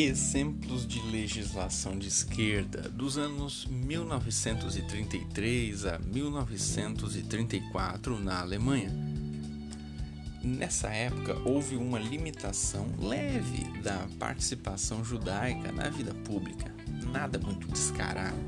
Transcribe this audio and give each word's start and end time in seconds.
Exemplos 0.00 0.86
de 0.86 1.00
legislação 1.10 1.98
de 1.98 2.06
esquerda 2.06 2.88
dos 2.88 3.18
anos 3.18 3.66
1933 3.66 5.86
a 5.86 5.98
1934 5.98 8.20
na 8.20 8.38
Alemanha. 8.38 8.92
Nessa 10.40 10.90
época 10.90 11.36
houve 11.44 11.74
uma 11.74 11.98
limitação 11.98 12.86
leve 12.96 13.64
da 13.82 14.06
participação 14.20 15.04
judaica 15.04 15.72
na 15.72 15.88
vida 15.88 16.14
pública, 16.14 16.72
nada 17.12 17.36
muito 17.40 17.66
descarado. 17.66 18.38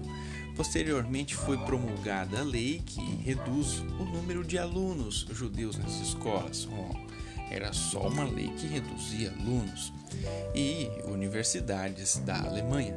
Posteriormente 0.54 1.34
foi 1.34 1.58
promulgada 1.58 2.38
a 2.38 2.44
lei 2.44 2.80
que 2.86 3.02
reduz 3.24 3.80
o 3.98 4.04
número 4.04 4.44
de 4.44 4.56
alunos 4.56 5.26
judeus 5.32 5.76
nas 5.76 6.00
escolas. 6.00 6.68
Era 7.50 7.72
só 7.72 8.06
uma 8.06 8.22
lei 8.22 8.50
que 8.50 8.68
reduzia 8.68 9.32
alunos 9.32 9.92
e 10.54 10.90
universidades 11.04 12.18
da 12.18 12.40
Alemanha. 12.42 12.94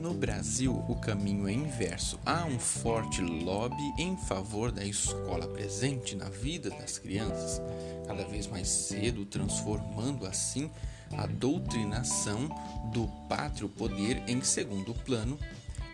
No 0.00 0.14
Brasil, 0.14 0.84
o 0.88 0.94
caminho 0.94 1.48
é 1.48 1.52
inverso. 1.52 2.18
Há 2.24 2.44
um 2.44 2.58
forte 2.58 3.20
lobby 3.20 3.92
em 3.98 4.16
favor 4.16 4.70
da 4.70 4.84
escola 4.84 5.48
presente 5.48 6.14
na 6.14 6.28
vida 6.28 6.70
das 6.70 6.98
crianças, 6.98 7.60
cada 8.06 8.24
vez 8.24 8.46
mais 8.46 8.68
cedo, 8.68 9.24
transformando 9.24 10.24
assim 10.24 10.70
a 11.16 11.26
doutrinação 11.26 12.48
do 12.92 13.08
pátrio 13.28 13.68
poder 13.68 14.22
em 14.28 14.42
segundo 14.42 14.94
plano 14.94 15.38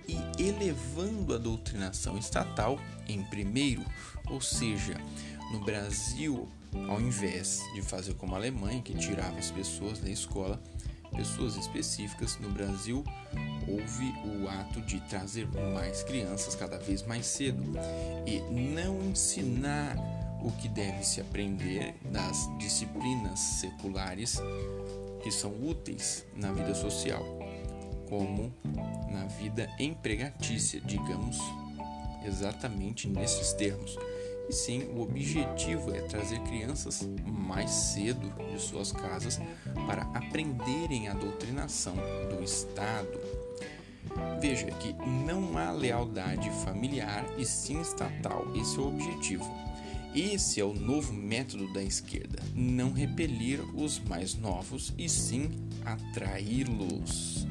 e 0.06 0.16
elevando 0.42 1.34
a 1.34 1.38
doutrinação 1.38 2.16
estatal 2.16 2.78
em 3.06 3.22
primeiro, 3.24 3.84
ou 4.26 4.40
seja, 4.40 4.96
no 5.52 5.60
Brasil, 5.60 6.48
ao 6.88 7.00
invés 7.00 7.62
de 7.74 7.82
fazer 7.82 8.14
como 8.14 8.34
a 8.34 8.38
Alemanha, 8.38 8.82
que 8.82 8.94
tirava 8.94 9.38
as 9.38 9.50
pessoas 9.50 9.98
da 9.98 10.10
escola, 10.10 10.62
pessoas 11.16 11.56
específicas, 11.56 12.38
no 12.38 12.50
Brasil 12.50 13.04
houve 13.66 14.14
o 14.24 14.48
ato 14.48 14.80
de 14.82 15.00
trazer 15.08 15.46
mais 15.74 16.02
crianças 16.02 16.54
cada 16.54 16.78
vez 16.78 17.02
mais 17.02 17.26
cedo 17.26 17.62
e 18.26 18.40
não 18.50 19.02
ensinar 19.02 19.96
o 20.42 20.50
que 20.52 20.68
deve 20.68 21.04
se 21.04 21.20
aprender 21.20 21.94
das 22.10 22.48
disciplinas 22.58 23.38
seculares 23.38 24.36
que 25.22 25.30
são 25.30 25.52
úteis 25.62 26.24
na 26.36 26.52
vida 26.52 26.74
social, 26.74 27.24
como 28.08 28.52
na 29.10 29.26
vida 29.26 29.68
empregatícia, 29.78 30.80
digamos 30.80 31.38
exatamente 32.24 33.08
nesses 33.08 33.52
termos. 33.52 33.96
E 34.48 34.52
sim, 34.52 34.84
o 34.94 35.02
objetivo 35.02 35.94
é 35.94 36.00
trazer 36.02 36.40
crianças 36.40 37.06
mais 37.26 37.70
cedo 37.70 38.32
de 38.50 38.60
suas 38.60 38.92
casas 38.92 39.38
para 39.86 40.02
aprenderem 40.14 41.08
a 41.08 41.14
doutrinação 41.14 41.94
do 42.30 42.42
Estado. 42.42 43.20
Veja 44.40 44.66
que 44.66 44.94
não 45.06 45.58
há 45.58 45.70
lealdade 45.70 46.50
familiar 46.64 47.26
e 47.36 47.44
sim 47.44 47.80
estatal, 47.80 48.46
esse 48.56 48.78
é 48.78 48.80
o 48.80 48.88
objetivo. 48.88 49.68
Esse 50.14 50.60
é 50.60 50.64
o 50.64 50.72
novo 50.72 51.12
método 51.12 51.70
da 51.72 51.82
esquerda: 51.82 52.42
não 52.54 52.92
repelir 52.92 53.60
os 53.76 54.00
mais 54.00 54.34
novos 54.34 54.94
e 54.96 55.08
sim 55.08 55.50
atraí-los. 55.84 57.46